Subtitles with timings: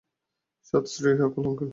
[0.65, 1.69] সাত শ্রী আকাল, আঙ্কেল!